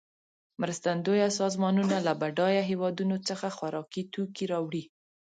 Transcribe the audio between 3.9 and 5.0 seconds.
توکې راوړي.